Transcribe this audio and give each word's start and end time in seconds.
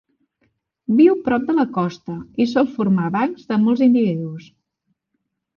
Viu 1.01 1.17
prop 1.27 1.45
de 1.49 1.55
la 1.57 1.65
costa 1.75 2.17
i 2.45 2.49
sol 2.53 2.71
formar 2.79 3.13
bancs 3.19 3.47
de 3.53 3.61
molts 3.67 3.85
individus. 3.91 4.49